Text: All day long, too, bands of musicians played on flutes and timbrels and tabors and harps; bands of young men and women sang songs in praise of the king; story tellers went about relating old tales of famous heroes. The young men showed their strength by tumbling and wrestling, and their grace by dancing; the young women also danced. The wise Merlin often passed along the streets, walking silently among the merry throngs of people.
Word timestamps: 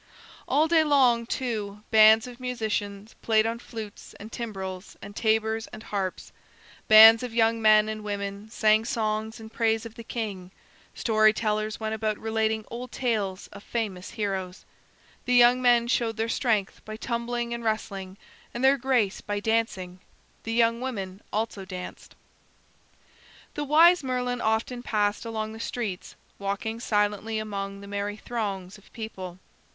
All 0.47 0.67
day 0.67 0.83
long, 0.83 1.27
too, 1.27 1.83
bands 1.91 2.25
of 2.25 2.39
musicians 2.39 3.13
played 3.21 3.45
on 3.45 3.59
flutes 3.59 4.15
and 4.19 4.31
timbrels 4.31 4.97
and 4.99 5.15
tabors 5.15 5.67
and 5.67 5.83
harps; 5.83 6.31
bands 6.87 7.21
of 7.21 7.35
young 7.35 7.61
men 7.61 7.87
and 7.87 8.03
women 8.03 8.49
sang 8.49 8.83
songs 8.83 9.39
in 9.39 9.51
praise 9.51 9.85
of 9.85 9.93
the 9.93 10.03
king; 10.03 10.49
story 10.95 11.33
tellers 11.33 11.79
went 11.79 11.93
about 11.93 12.17
relating 12.17 12.65
old 12.71 12.91
tales 12.91 13.45
of 13.49 13.61
famous 13.61 14.09
heroes. 14.09 14.65
The 15.25 15.35
young 15.35 15.61
men 15.61 15.87
showed 15.87 16.17
their 16.17 16.27
strength 16.29 16.83
by 16.83 16.95
tumbling 16.95 17.53
and 17.53 17.63
wrestling, 17.63 18.17
and 18.55 18.63
their 18.63 18.77
grace 18.79 19.21
by 19.21 19.39
dancing; 19.39 19.99
the 20.41 20.53
young 20.53 20.81
women 20.81 21.21
also 21.31 21.63
danced. 21.63 22.15
The 23.53 23.65
wise 23.65 24.03
Merlin 24.03 24.41
often 24.41 24.81
passed 24.81 25.25
along 25.25 25.53
the 25.53 25.59
streets, 25.59 26.15
walking 26.39 26.79
silently 26.79 27.37
among 27.37 27.81
the 27.81 27.87
merry 27.87 28.17
throngs 28.17 28.79
of 28.79 28.91
people. 28.93 29.37